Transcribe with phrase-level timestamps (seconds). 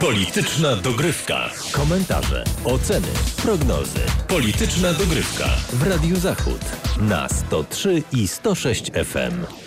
[0.00, 1.50] Polityczna dogrywka.
[1.72, 3.08] Komentarze, oceny,
[3.42, 4.00] prognozy.
[4.28, 6.60] Polityczna dogrywka w Radiu Zachód
[7.00, 9.65] na 103 i 106 FM.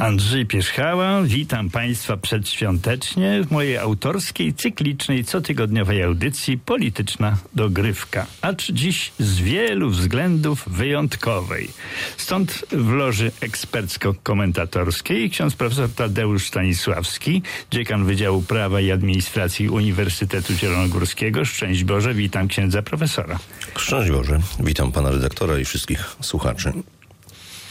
[0.00, 9.12] Andrzej Pierzchała, witam Państwa przedświątecznie w mojej autorskiej, cyklicznej, cotygodniowej audycji Polityczna Dogrywka, acz dziś
[9.18, 11.68] z wielu względów wyjątkowej.
[12.16, 21.44] Stąd w loży ekspercko-komentatorskiej ksiądz profesor Tadeusz Stanisławski, dziekan Wydziału Prawa i Administracji Uniwersytetu Zielonogórskiego.
[21.44, 23.38] Szczęść Boże, witam księdza profesora.
[23.78, 26.72] Szczęść Boże, witam pana redaktora i wszystkich słuchaczy.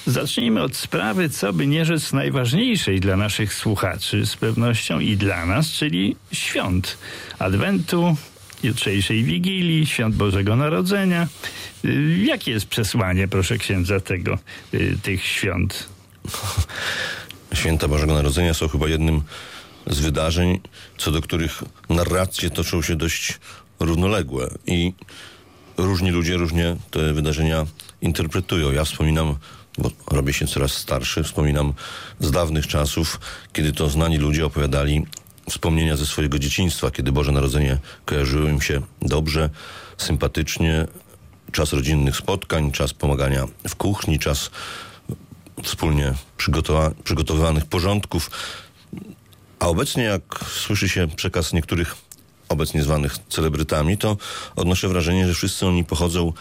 [0.09, 5.45] Zacznijmy od sprawy, co by nie rzec najważniejszej dla naszych słuchaczy z pewnością i dla
[5.45, 6.97] nas, czyli świąt
[7.39, 8.15] Adwentu,
[8.63, 11.27] jutrzejszej Wigilii, Świąt Bożego Narodzenia.
[11.85, 14.37] Y, jakie jest przesłanie, proszę księdza, tego,
[14.73, 15.89] y, tych świąt?
[17.53, 19.21] Święta Bożego Narodzenia są chyba jednym
[19.87, 20.59] z wydarzeń,
[20.97, 23.39] co do których narracje toczą się dość
[23.79, 24.93] równoległe i
[25.85, 27.65] różni ludzie różnie te wydarzenia
[28.01, 28.71] interpretują.
[28.71, 29.35] Ja wspominam
[29.77, 31.23] bo robię się coraz starszy.
[31.23, 31.73] Wspominam
[32.19, 33.19] z dawnych czasów,
[33.53, 35.05] kiedy to znani ludzie opowiadali
[35.49, 39.49] wspomnienia ze swojego dzieciństwa, kiedy Boże Narodzenie kojarzyło im się dobrze,
[39.97, 40.87] sympatycznie.
[41.51, 44.51] Czas rodzinnych spotkań, czas pomagania w kuchni, czas
[45.63, 48.31] wspólnie przygotowa- przygotowywanych porządków.
[49.59, 51.95] A obecnie, jak słyszy się przekaz niektórych
[52.49, 54.17] obecnie zwanych celebrytami, to
[54.55, 56.33] odnoszę wrażenie, że wszyscy oni pochodzą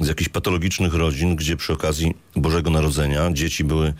[0.00, 3.94] z jakichś patologicznych rodzin, gdzie przy okazji Bożego Narodzenia dzieci były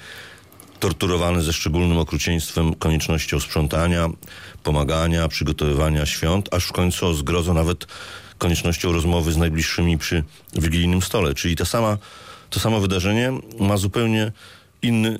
[0.80, 4.08] torturowane ze szczególnym okrucieństwem, koniecznością sprzątania,
[4.62, 7.86] pomagania, przygotowywania świąt, aż w końcu o zgrozo nawet
[8.38, 11.34] koniecznością rozmowy z najbliższymi przy wigilijnym stole.
[11.34, 11.98] Czyli ta sama,
[12.50, 14.32] to samo wydarzenie ma zupełnie
[14.82, 15.18] inny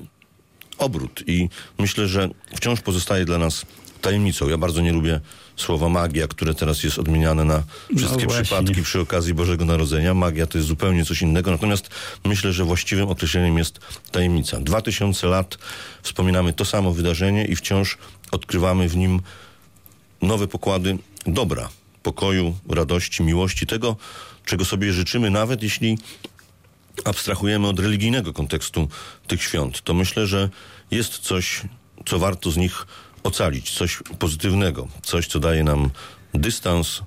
[0.79, 3.67] obrót i myślę, że wciąż pozostaje dla nas
[4.05, 4.49] tajemnicą.
[4.49, 5.21] Ja bardzo nie lubię
[5.57, 7.63] słowa magia, które teraz jest odmieniane na
[7.97, 10.15] wszystkie No przypadki przy okazji Bożego Narodzenia.
[10.15, 11.91] Magia to jest zupełnie coś innego, natomiast
[12.25, 13.81] myślę, że właściwym określeniem jest
[14.11, 14.61] tajemnica.
[14.61, 15.59] Dwa tysiące lat
[16.03, 17.99] wspominamy to samo wydarzenie i wciąż
[18.33, 19.21] odkrywamy w nim
[20.23, 21.69] nowe pokłady dobra,
[22.03, 23.97] pokoju, radości, miłości, tego,
[24.45, 25.99] czego sobie życzymy, nawet jeśli
[27.05, 28.89] abstrahujemy od religijnego kontekstu
[29.27, 30.51] tych świąt, to myślę, że
[30.91, 31.63] jest coś,
[32.07, 32.87] co warto z nich
[33.25, 35.91] ocalić, coś pozytywnego, coś, co daje nam
[36.35, 37.03] dystans,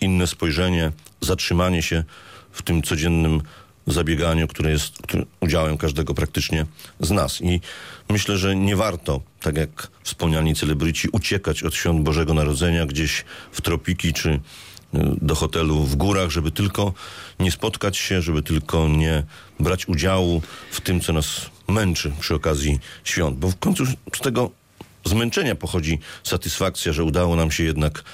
[0.00, 2.04] inne spojrzenie, zatrzymanie się
[2.52, 3.42] w tym codziennym
[3.86, 6.66] zabieganiu, które jest które udziałem każdego praktycznie
[7.00, 7.40] z nas.
[7.40, 7.60] I
[8.08, 13.60] myślę, że nie warto, tak jak wspomniani celebryci, uciekać od świąt Bożego Narodzenia gdzieś w
[13.60, 14.40] tropiki czy y,
[15.20, 16.92] do hotelu w górach, żeby tylko
[17.40, 19.22] nie spotkać się, żeby tylko nie
[19.60, 23.38] brać udziału w tym, co nas męczy przy okazji świąt.
[23.38, 24.50] Bo w końcu z tego
[25.04, 28.04] zmęczenia pochodzi satysfakcja, że udało nam się jednak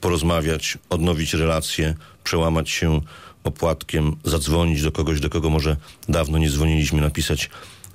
[0.00, 3.00] porozmawiać, odnowić relacje, przełamać się
[3.44, 5.76] opłatkiem, zadzwonić do kogoś, do kogo może
[6.08, 7.50] dawno nie dzwoniliśmy, napisać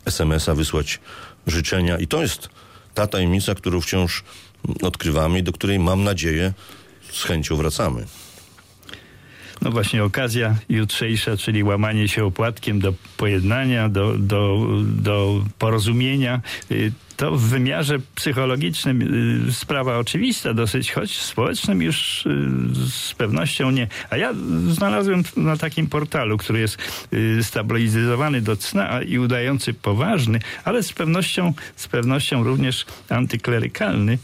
[0.05, 0.99] SMS-a, wysłać
[1.47, 1.97] życzenia.
[1.97, 2.49] I to jest
[2.93, 4.23] ta tajemnica, którą wciąż
[4.81, 6.53] odkrywamy i do której mam nadzieję
[7.11, 8.05] z chęcią wracamy.
[9.61, 16.41] No właśnie okazja jutrzejsza, czyli łamanie się opłatkiem do pojednania, do, do, do porozumienia.
[17.17, 19.01] To w wymiarze psychologicznym
[19.49, 22.49] y, sprawa oczywista dosyć, choć w społecznym już y,
[22.89, 23.87] z pewnością nie.
[24.09, 24.33] A ja
[24.67, 26.77] znalazłem na takim portalu, który jest
[27.13, 34.17] y, stabilizowany do cna i udający poważny, ale z pewnością, z pewnością również antyklerykalny,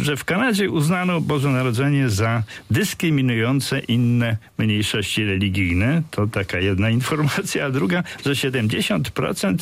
[0.00, 6.02] że w Kanadzie uznano Boże Narodzenie za dyskryminujące inne mniejszości religijne.
[6.10, 9.56] To taka jedna informacja, a druga, że 70%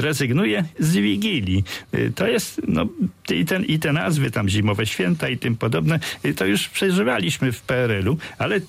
[0.00, 1.49] rezygnuje z Wigilii.
[1.94, 2.86] Y, to jest, no,
[3.30, 7.52] i, ten, i te nazwy tam, zimowe święta i tym podobne, y, to już przeżywaliśmy
[7.52, 8.62] w PRL-u, ale y,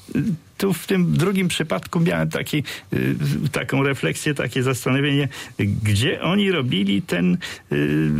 [0.61, 2.63] tu w tym drugim przypadku miałem taki,
[3.51, 5.27] taką refleksję, takie zastanowienie,
[5.59, 7.37] gdzie oni robili ten,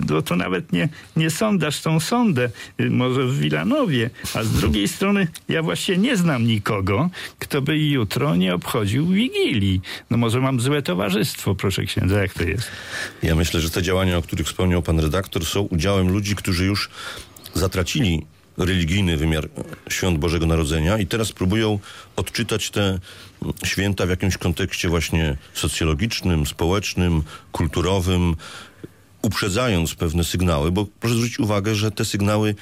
[0.10, 2.50] no to nawet nie, nie sondaż, tą sondę,
[2.90, 7.10] może w Wilanowie, a z drugiej strony ja właśnie nie znam nikogo,
[7.40, 9.82] kto by jutro nie obchodził Wigilii.
[10.10, 12.72] No może mam złe towarzystwo, proszę księdza, jak to jest?
[13.24, 16.90] Ja myślę, że te działania, o których wspomniał pan redaktor, są udziałem ludzi, którzy już
[17.54, 18.26] zatracili
[18.58, 19.50] religijny wymiar
[19.90, 21.80] świąt Bożego Narodzenia i teraz próbują
[22.16, 23.00] odczytać te
[23.64, 28.36] święta w jakimś kontekście właśnie socjologicznym, społecznym, kulturowym,
[29.22, 32.56] uprzedzając pewne sygnały, bo proszę zwrócić uwagę, że te sygnały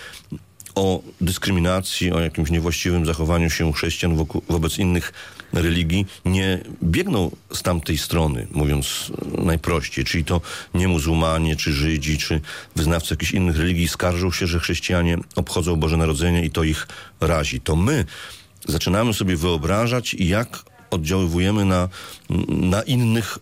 [0.79, 5.13] o dyskryminacji, o jakimś niewłaściwym zachowaniu się chrześcijan wobec innych
[5.53, 10.41] religii nie biegną z tamtej strony, mówiąc najprościej, czyli to
[10.73, 12.41] nie muzułmanie, czy Żydzi, czy
[12.75, 16.87] wyznawcy jakichś innych religii skarżą się, że chrześcijanie obchodzą Boże Narodzenie i to ich
[17.21, 17.61] razi.
[17.61, 18.05] To my
[18.67, 21.89] zaczynamy sobie wyobrażać, jak oddziaływujemy na,
[22.49, 23.39] na innych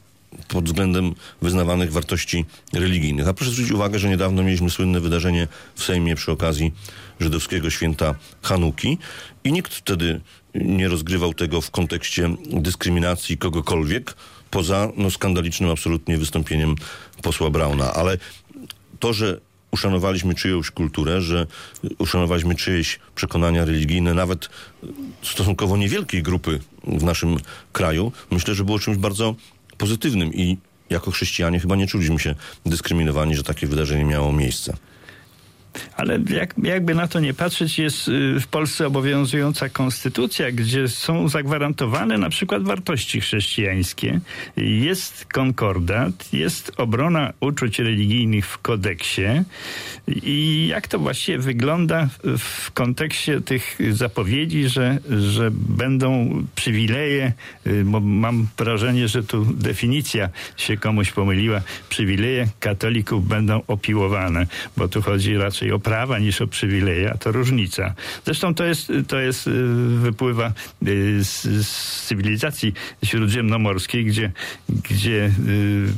[0.48, 3.28] pod względem wyznawanych wartości religijnych.
[3.28, 6.74] A proszę zwrócić uwagę, że niedawno mieliśmy słynne wydarzenie w Sejmie przy okazji
[7.19, 8.98] żydowskiego święta Hanuki
[9.44, 10.22] i nikt wtedy
[10.56, 14.16] nie rozgrywał tego w kontekście dyskryminacji kogokolwiek,
[14.52, 16.75] poza no, skandalicznym absolutnie wystąpieniem
[17.22, 17.94] posła Brauna.
[17.94, 18.18] Ale
[19.00, 19.40] to, że
[19.72, 21.48] uszanowaliśmy czyjąś kulturę, że
[21.98, 24.50] uszanowaliśmy czyjeś przekonania religijne, nawet
[25.22, 27.38] stosunkowo niewielkiej grupy w naszym
[27.74, 29.36] kraju, myślę, że było czymś bardzo
[29.78, 30.58] pozytywnym i
[30.90, 32.36] jako chrześcijanie chyba nie czuliśmy się
[32.66, 34.78] dyskryminowani, że takie wydarzenie miało miejsce.
[35.97, 41.29] Ale jak, jakby na to nie patrzeć, jest y, w Polsce obowiązująca konstytucja, gdzie są
[41.29, 44.19] zagwarantowane na przykład wartości chrześcijańskie.
[44.57, 49.44] Jest konkordat, jest obrona uczuć religijnych w kodeksie.
[50.07, 57.33] I jak to właściwie wygląda w kontekście tych zapowiedzi, że, że będą przywileje,
[57.68, 64.47] y, bo mam wrażenie, że tu definicja się komuś pomyliła, przywileje katolików będą opiłowane,
[64.77, 67.94] bo tu chodzi raczej raczej o prawa niż o przywileje, to różnica.
[68.25, 69.52] Zresztą to jest, to jest y,
[70.02, 70.54] wypływa
[70.88, 72.74] y, z, z cywilizacji
[73.04, 74.31] śródziemnomorskiej, gdzie,
[74.69, 75.94] gdzie y,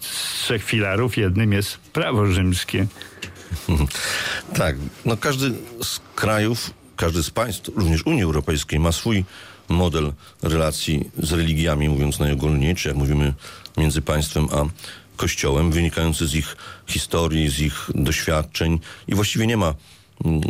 [0.00, 2.86] z trzech filarów jednym jest prawo rzymskie.
[4.54, 5.52] Tak, no każdy
[5.82, 9.24] z krajów, każdy z państw, również Unii Europejskiej ma swój
[9.68, 10.12] model
[10.42, 13.34] relacji z religiami, mówiąc najogólniej, czy jak mówimy
[13.76, 14.64] między państwem a
[15.16, 16.56] Kościołem, wynikający z ich
[16.86, 19.74] historii, z ich doświadczeń i właściwie nie ma
[20.24, 20.40] mm,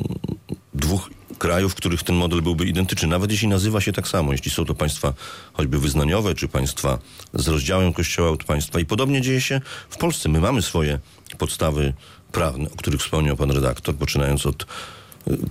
[0.74, 4.50] dwóch krajów, w których ten model byłby identyczny, nawet jeśli nazywa się tak samo, jeśli
[4.50, 5.14] są to państwa
[5.52, 6.98] choćby wyznaniowe, czy państwa
[7.34, 8.80] z rozdziałem Kościoła od państwa.
[8.80, 10.28] I podobnie dzieje się w Polsce.
[10.28, 10.98] My mamy swoje
[11.38, 11.92] podstawy
[12.32, 14.66] prawne, o których wspomniał pan redaktor, poczynając od y,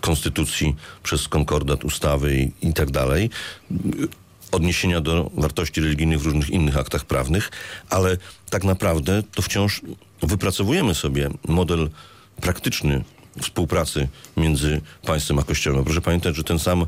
[0.02, 3.30] konstytucji, przez konkordat, ustawy i, i tak dalej
[4.54, 7.52] odniesienia do wartości religijnych w różnych innych aktach prawnych,
[7.90, 8.18] ale
[8.50, 9.82] tak naprawdę to wciąż
[10.22, 11.90] wypracowujemy sobie model
[12.42, 13.04] praktyczny
[13.42, 14.08] współpracy
[14.38, 15.84] między państwem a Kościołem.
[15.84, 16.86] Proszę pamiętać, że ten sam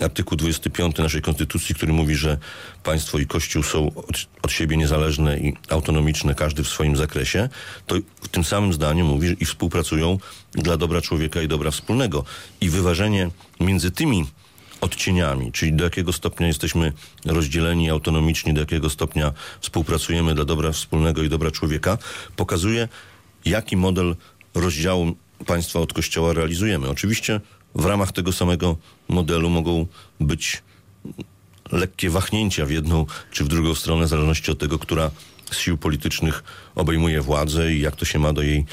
[0.00, 2.38] artykuł 25 naszej Konstytucji, który mówi, że
[2.82, 7.48] państwo i Kościół są od, od, siebie niezależne i autonomiczne, każdy w swoim zakresie,
[7.86, 10.18] to w tym samym zdaniu mówi, że i współpracują
[10.52, 12.24] dla dobra człowieka i dobra wspólnego.
[12.60, 14.26] I wyważenie między tymi
[14.84, 16.92] odcieniami, czyli do jakiego stopnia jesteśmy
[17.24, 21.98] rozdzieleni autonomicznie, do jakiego stopnia współpracujemy dla dobra wspólnego i dobra człowieka,
[22.36, 22.88] pokazuje,
[23.44, 24.16] jaki model
[24.54, 25.16] rozdziału
[25.46, 26.88] państwa od kościoła realizujemy.
[26.88, 27.40] Oczywiście
[27.74, 28.76] w ramach tego samego
[29.08, 29.86] modelu mogą
[30.20, 30.62] być
[31.72, 35.10] lekkie wahnięcia w jedną czy w drugą stronę, w zależności od tego, która
[35.50, 36.44] z sił politycznych
[36.74, 38.64] obejmuje władzę i jak to się ma do jej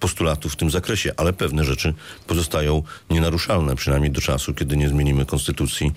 [0.00, 1.94] postulatów w tym zakresie, ale pewne rzeczy
[2.26, 5.92] pozostają nienaruszalne, przynajmniej do czasu, kiedy nie zmienimy konstytucji,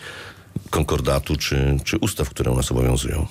[0.69, 3.27] konkordatu czy, czy ustaw, które nas obowiązują.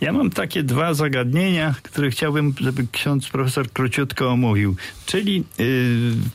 [0.00, 4.76] Ja mam takie dwa zagadnienia, które chciałbym, żeby ksiądz profesor króciutko omówił.
[5.06, 5.66] Czyli yy,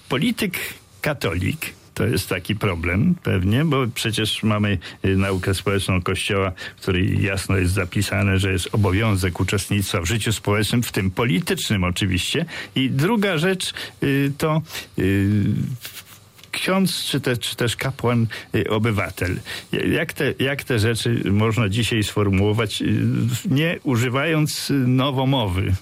[0.10, 0.58] polityk
[1.02, 7.24] katolik, to jest taki problem pewnie, bo przecież mamy y, naukę społeczną Kościoła, w której
[7.24, 12.46] jasno jest zapisane, że jest obowiązek uczestnictwa w życiu społecznym, w tym politycznym oczywiście.
[12.76, 13.74] I druga rzecz
[14.04, 14.62] y, to
[15.00, 15.36] y,
[16.52, 18.28] ksiądz, czy, te, czy też kapłan,
[18.70, 19.40] obywatel.
[19.92, 22.84] Jak te, jak te rzeczy można dzisiaj sformułować,
[23.46, 25.74] nie używając nowomowy?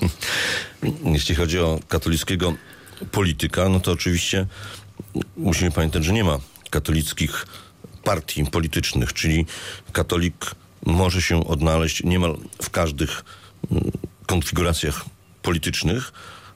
[1.14, 2.54] Jeśli chodzi o katolickiego
[3.12, 4.46] polityka, no to oczywiście
[5.36, 6.38] musimy pamiętać, że nie ma
[6.70, 7.46] katolickich
[8.04, 9.46] partii politycznych, czyli
[9.92, 10.54] katolik
[10.86, 13.24] może się odnaleźć niemal w każdych
[13.70, 13.90] mm,
[14.26, 15.04] konfiguracjach
[15.42, 16.12] politycznych,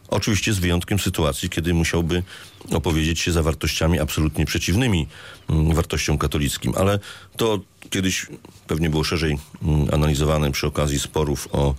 [0.09, 2.23] oczywiście z wyjątkiem sytuacji, kiedy musiałby
[2.71, 5.07] opowiedzieć się za wartościami absolutnie przeciwnymi
[5.51, 6.73] mm, wartościom katolickim.
[6.77, 6.99] Ale
[7.37, 8.27] to kiedyś
[8.67, 11.75] pewnie było szerzej mm, analizowane przy okazji sporów o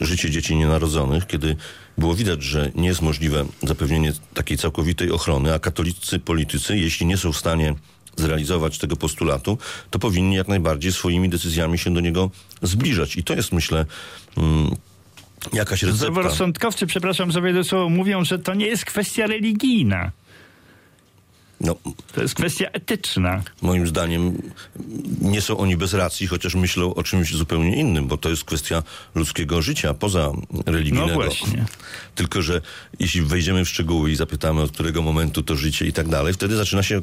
[0.00, 1.56] życie dzieci nienarodzonych, kiedy
[1.98, 7.16] było widać, że nie jest możliwe zapewnienie takiej całkowitej ochrony, a katolicy politycy, jeśli nie
[7.16, 7.74] są w stanie
[8.16, 9.58] zrealizować tego postulatu,
[9.90, 12.30] to powinni jak najbardziej swoimi decyzjami się do niego
[12.62, 13.16] zbliżać.
[13.16, 13.86] I to jest, myślę,
[14.36, 14.76] mm,
[15.52, 15.96] jakaś recepta.
[15.96, 20.10] Zdroworozsądkowcy, przepraszam za wiele słowo, mówią, że to nie jest kwestia religijna.
[21.62, 21.76] No,
[22.14, 23.42] To jest kwestia etyczna.
[23.62, 24.52] moim zdaniem
[25.20, 28.82] nie są oni bez racji, chociaż myślą o czymś zupełnie innym, bo to jest kwestia
[29.14, 30.32] ludzkiego życia poza
[30.66, 31.06] religijnego.
[31.06, 31.64] No właśnie.
[32.14, 32.60] Tylko, że
[32.98, 36.56] jeśli wejdziemy w szczegóły i zapytamy, od którego momentu to życie i tak dalej, wtedy
[36.56, 37.02] zaczyna się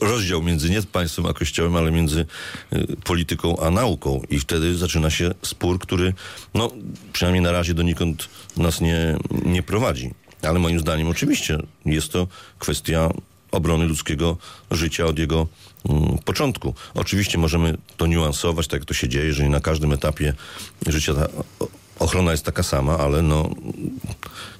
[0.00, 2.26] rozdział między nie państwem a kościołem, ale między
[2.72, 4.22] y, polityką a nauką.
[4.30, 6.14] I wtedy zaczyna się spór, który,
[6.54, 6.70] no,
[7.12, 10.10] przynajmniej na razie donikąd nas nie, nie prowadzi.
[10.42, 12.26] Ale moim zdaniem oczywiście jest to
[12.58, 13.10] kwestia
[13.54, 14.36] obrony ludzkiego
[14.70, 15.46] życia od jego
[15.88, 16.74] mm, początku.
[16.94, 20.34] Oczywiście możemy to niuansować, tak jak to się dzieje, że nie na każdym etapie
[20.86, 21.26] życia ta
[21.98, 23.50] ochrona jest taka sama, ale no,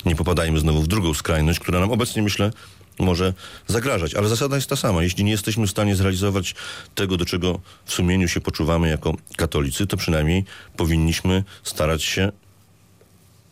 [0.04, 2.50] nie popadajmy znowu w drugą skrajność, która nam obecnie, myślę,
[2.98, 3.34] może
[3.66, 4.14] zagrażać.
[4.14, 5.02] Ale zasada jest ta sama.
[5.02, 6.54] Jeśli nie jesteśmy w stanie zrealizować
[6.94, 10.44] tego, do czego w sumieniu się poczuwamy jako katolicy, to przynajmniej
[10.76, 12.32] powinniśmy starać się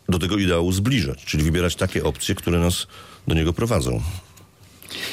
[0.09, 2.87] do tego ideału zbliżać, czyli wybierać takie opcje, które nas
[3.27, 4.01] do niego prowadzą.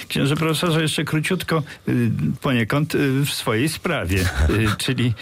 [0.08, 2.10] Księże profesorze, jeszcze króciutko y,
[2.40, 5.12] poniekąd y, w swojej sprawie, y, czyli,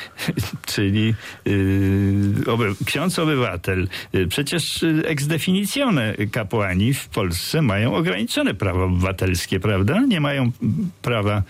[0.67, 1.15] czyli
[2.47, 3.89] oby, ksiądz obywatel.
[4.29, 10.01] Przecież ex definitione kapłani w Polsce mają ograniczone prawa obywatelskie, prawda?
[10.01, 10.53] Nie mają
[11.03, 11.43] prawa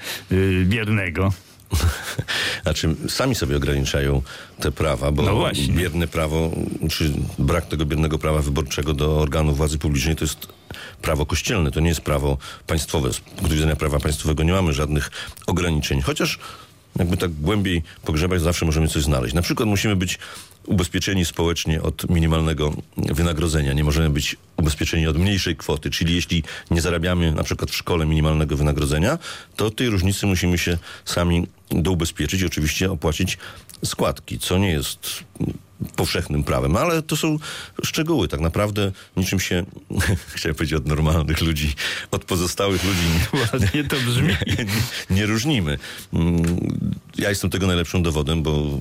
[0.65, 1.33] biernego.
[2.63, 4.23] Znaczy, sami sobie ograniczają
[4.61, 6.51] te prawa, bo No bierne prawo,
[6.91, 10.58] czy brak tego biernego prawa wyborczego do organów władzy publicznej to jest
[11.03, 13.13] prawo kościelne, to nie jest prawo państwowe.
[13.13, 15.11] Z punktu widzenia prawa państwowego nie mamy żadnych
[15.47, 16.39] ograniczeń, chociaż
[16.99, 19.35] jakby tak głębiej pogrzebać, zawsze możemy coś znaleźć.
[19.35, 20.19] Na przykład musimy być
[20.67, 23.73] ubezpieczeni społecznie od minimalnego wynagrodzenia.
[23.73, 28.07] Nie możemy być ubezpieczeni od mniejszej kwoty, czyli jeśli nie zarabiamy na przykład w szkole
[28.07, 29.19] minimalnego wynagrodzenia,
[29.57, 33.39] to tej różnicy musimy się sami doubezpieczyć i oczywiście opłacić
[33.85, 35.25] składki, co nie jest
[35.97, 37.39] powszechnym prawem, ale to są
[37.85, 38.29] szczegóły.
[38.29, 39.65] Tak naprawdę niczym się,
[40.35, 41.75] chciałem powiedzieć od normalnych ludzi,
[42.11, 43.01] od pozostałych ludzi
[43.35, 44.29] nie, Ładnie to brzmi.
[44.47, 44.67] nie,
[45.17, 45.79] nie różnimy.
[46.13, 46.61] Mm,
[47.19, 48.79] Ja jestem tego najlepszym dowodem, bo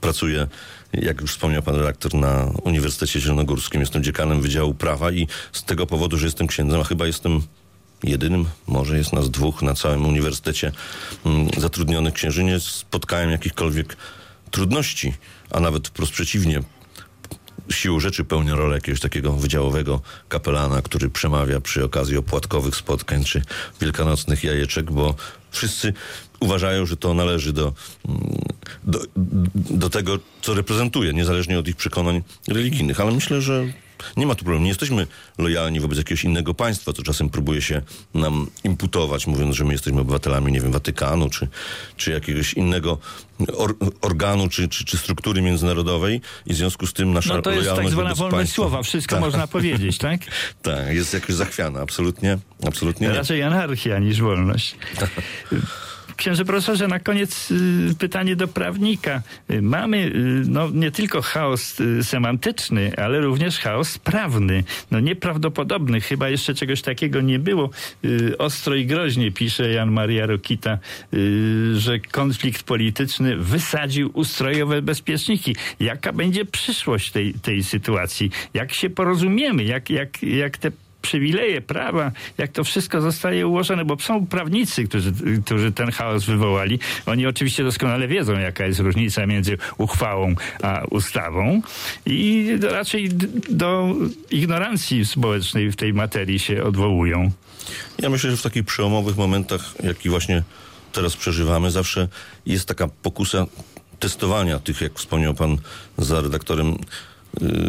[0.00, 0.46] pracuję,
[0.92, 3.80] jak już wspomniał pan redaktor, na Uniwersytecie Zielonogórskim.
[3.80, 7.40] Jestem dziekanem Wydziału Prawa i z tego powodu, że jestem księdzem, a chyba jestem
[8.02, 10.72] jedynym, może jest nas dwóch na całym uniwersytecie
[11.26, 13.96] mm, zatrudnionych księży, nie spotkałem jakichkolwiek
[14.54, 15.14] trudności,
[15.50, 16.60] a nawet wprost przeciwnie,
[17.70, 23.42] siłą rzeczy pełnię rolę jakiegoś takiego wydziałowego kapelana, który przemawia przy okazji opłatkowych spotkań czy
[23.80, 25.14] wielkanocnych jajeczek, bo
[25.50, 25.92] wszyscy
[26.40, 27.72] uważają, że to należy do,
[28.08, 28.38] mm,
[28.84, 28.98] do,
[29.54, 33.00] do tego, co reprezentuje, niezależnie od ich przekonań religijnych.
[33.00, 33.64] Ale myślę, że
[34.16, 34.62] nie ma tu problemu.
[34.64, 35.06] Nie jesteśmy
[35.38, 37.82] lojalni wobec jakiegoś innego państwa, co czasem próbuje się
[38.14, 41.48] nam imputować, mówiąc, że my jesteśmy obywatelami, nie wiem, Watykanu, czy,
[41.96, 42.98] czy jakiegoś innego
[43.56, 47.50] or, organu, czy, czy, czy struktury międzynarodowej i w związku z tym nasza No to
[47.50, 49.24] jest tak zwana wolność państwa- słowa, wszystko Tak.
[49.24, 50.20] można powiedzieć, tak?
[50.62, 53.14] Tak, jest jakoś zachwiana, absolutnie, absolutnie nie.
[53.14, 54.76] Raczej anarchia niż wolność.
[56.16, 59.22] Księże profesorze, na koniec y, pytanie do prawnika.
[59.50, 60.10] Y, Mamy y,
[60.48, 64.64] no, nie tylko chaos semantyczny, ale również chaos prawny.
[64.90, 67.70] No nieprawdopodobny, chyba jeszcze czegoś takiego nie było.
[68.38, 70.78] Ostro i groźnie pisze Jan Maria Rokita,
[71.74, 75.56] że konflikt polityczny wysadził ustrojowe bezpieczniki.
[75.80, 78.30] Jaka będzie przyszłość tej, tej sytuacji?
[78.54, 79.64] Jak się porozumiemy?
[79.64, 80.70] Jak, jak, jak te
[81.04, 85.12] przywileje, prawa, jak to wszystko zostaje ułożone, bo są prawnicy, którzy,
[85.44, 86.78] którzy ten chaos wywołali.
[87.06, 91.62] Oni oczywiście doskonale wiedzą, jaka jest różnica między uchwałą a ustawą
[92.06, 93.08] i raczej
[93.50, 93.94] do
[94.30, 97.30] ignorancji społecznej w tej materii się odwołują.
[97.98, 100.42] Ja myślę, że w takich przełomowych momentach, jaki właśnie
[100.92, 102.08] teraz przeżywamy, zawsze
[102.46, 103.46] jest taka pokusa
[103.98, 105.58] testowania tych, jak wspomniał pan
[105.98, 106.76] za redaktorem y,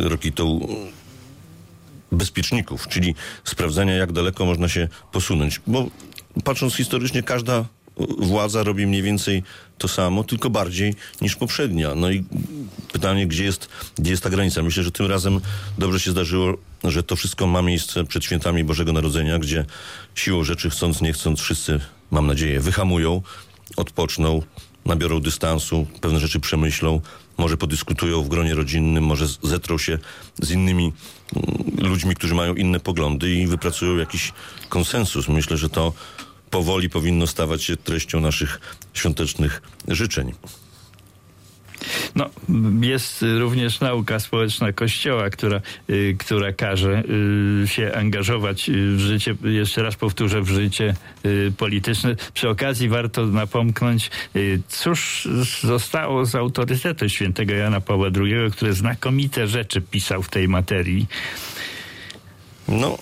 [0.09, 0.67] Rokitą,
[2.11, 5.61] bezpieczników, czyli sprawdzania, jak daleko można się posunąć.
[5.67, 5.89] Bo
[6.43, 7.65] patrząc historycznie, każda
[8.17, 9.43] władza robi mniej więcej
[9.77, 11.95] to samo, tylko bardziej niż poprzednia.
[11.95, 12.23] No i
[12.93, 14.63] pytanie, gdzie jest, gdzie jest ta granica?
[14.63, 15.41] Myślę, że tym razem
[15.77, 19.65] dobrze się zdarzyło, że to wszystko ma miejsce przed świętami Bożego Narodzenia, gdzie
[20.15, 21.79] siłą rzeczy, chcąc, nie chcąc, wszyscy,
[22.11, 23.21] mam nadzieję, wyhamują,
[23.77, 24.41] odpoczną,
[24.85, 27.01] nabiorą dystansu, pewne rzeczy przemyślą,
[27.37, 29.99] może podyskutują w gronie rodzinnym, może zetrą się
[30.41, 30.93] z innymi
[31.35, 34.33] mm, ludźmi, którzy mają inne poglądy i wypracują jakiś
[34.69, 35.27] konsensus.
[35.27, 35.93] Myślę, że to
[36.49, 38.59] powoli powinno stawać się treścią naszych
[38.93, 40.33] świątecznych życzeń.
[42.15, 42.29] No,
[42.81, 47.03] jest również nauka społeczna Kościoła, która, y, która każe
[47.63, 50.93] y, się angażować y, w życie, jeszcze raz powtórzę, w życie
[51.57, 52.15] polityczne.
[52.33, 54.11] Przy okazji warto napomknąć,
[54.67, 55.27] cóż
[55.61, 61.07] zostało z autorytetu świętego Jana Pawła II, który znakomite rzeczy pisał w tej materii.
[62.67, 62.97] No,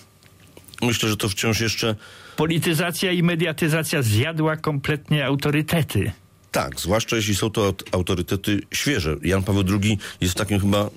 [0.81, 1.95] myślę, że to wciąż jeszcze
[2.35, 6.11] Polityzacja i mediatyzacja zjadła kompletnie autorytety.
[6.53, 9.15] Tak, zwłaszcza jeśli są to aut- autorytety świeże.
[9.21, 10.89] Jan Paweł II jest w takim chyba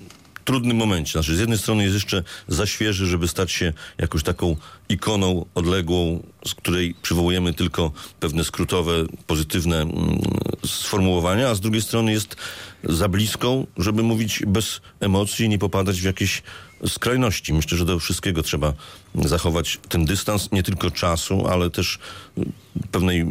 [0.45, 1.11] trudnym momencie.
[1.11, 4.55] Znaczy, z jednej strony jest jeszcze za świeży, żeby stać się jakąś taką
[4.89, 8.93] ikoną odległą, z której przywołujemy tylko pewne skrótowe,
[9.27, 10.21] pozytywne mm,
[10.65, 12.35] sformułowania, a z drugiej strony jest
[12.83, 16.43] za bliską, żeby mówić bez emocji i nie popadać w jakieś
[16.87, 17.53] skrajności.
[17.53, 18.73] Myślę, że do wszystkiego trzeba
[19.15, 21.99] zachować ten dystans, nie tylko czasu, ale też
[22.37, 22.51] mm,
[22.91, 23.25] pewnej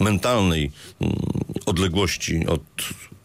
[0.00, 1.16] mentalnej mm,
[1.66, 2.62] odległości od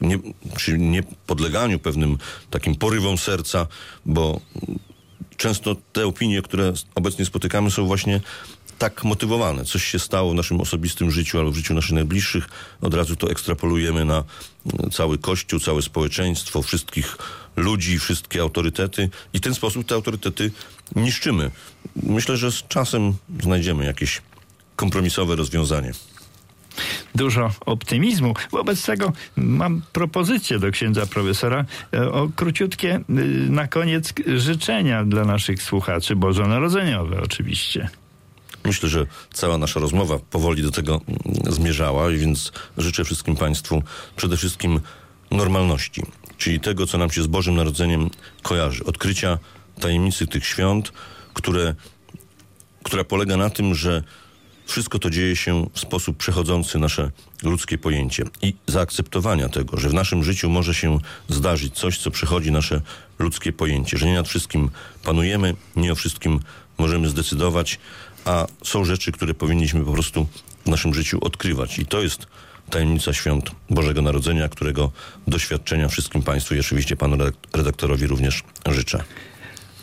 [0.02, 0.18] nie,
[0.56, 2.18] przy niepodleganiu pewnym
[2.50, 3.68] takim porywom serca,
[4.06, 4.42] bo
[5.38, 8.22] często te opinie, które obecnie spotykamy, są właśnie
[8.78, 9.66] tak motywowane.
[9.66, 12.50] Coś się stało w naszym osobistym życiu albo w życiu naszych najbliższych,
[12.82, 14.24] od razu to ekstrapolujemy na
[14.92, 17.18] cały kościół, całe społeczeństwo, wszystkich
[17.56, 20.52] ludzi, wszystkie autorytety i w ten sposób te autorytety
[20.96, 21.52] niszczymy.
[21.96, 24.22] Myślę, że z czasem znajdziemy jakieś
[24.76, 25.94] kompromisowe rozwiązanie.
[27.16, 28.34] Dużo optymizmu.
[28.52, 33.04] Wobec tego mam propozycję do księdza profesora e, o króciutkie y,
[33.50, 37.90] na koniec życzenia dla naszych słuchaczy bożonarodzeniowe oczywiście.
[38.66, 43.84] Myślę, że cała nasza rozmowa powoli do tego mm, zmierzała, więc życzę wszystkim Państwu
[44.16, 44.80] przede wszystkim
[45.32, 46.04] normalności,
[46.38, 48.10] czyli tego, co nam się z Bożym Narodzeniem
[48.42, 48.84] kojarzy.
[48.84, 49.38] Odkrycia
[49.80, 50.94] tajemnicy tych świąt,
[51.34, 51.76] które,
[52.84, 54.04] która polega na tym, że
[54.66, 57.12] wszystko to dzieje się w sposób przechodzący nasze
[57.44, 61.00] ludzkie pojęcie i zaakceptowania tego, że w naszym życiu może się
[61.30, 62.82] zdarzyć coś, co przechodzi nasze
[63.20, 64.70] ludzkie pojęcie, że nie nad wszystkim
[65.04, 66.40] panujemy, nie o wszystkim
[66.78, 67.80] możemy zdecydować,
[68.26, 70.28] a są rzeczy, które powinniśmy po prostu
[70.66, 71.80] w naszym życiu odkrywać.
[71.80, 72.28] I to jest
[72.70, 74.92] tajemnica świąt Bożego Narodzenia, którego
[75.28, 79.04] doświadczenia wszystkim Państwu i oczywiście Panu redak- redaktorowi również życzę.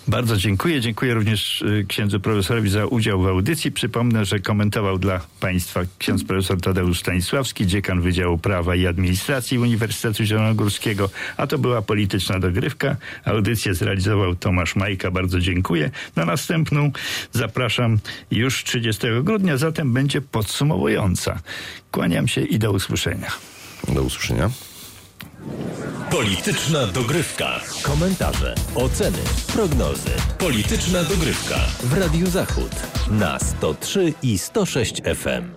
[0.09, 0.81] Bardzo dziękuję.
[0.81, 3.73] Dziękuję również y, księdzu profesorowi za udział w audycji.
[3.73, 10.25] Przypomnę, że komentował dla Państwa ksiądz profesor Tadeusz Stanisławski, dziekan Wydziału Prawa i Administracji Uniwersytetu
[10.25, 12.97] Zielonogórskiego, a to była polityczna dogrywka.
[13.25, 15.11] Audycję zrealizował Tomasz Majka.
[15.11, 15.91] Bardzo dziękuję.
[16.17, 16.93] Na następną
[17.33, 17.99] zapraszam
[18.31, 21.41] już 30 grudnia, zatem będzie podsumowująca.
[21.91, 23.31] Kłaniam się i do usłyszenia.
[23.89, 24.51] Do usłyszenia.
[26.11, 27.61] Polityczna dogrywka.
[27.83, 29.19] Komentarze, oceny,
[29.53, 30.11] prognozy.
[30.39, 32.71] Polityczna dogrywka w Radiu Zachód
[33.11, 35.55] na 103 i 106 FM.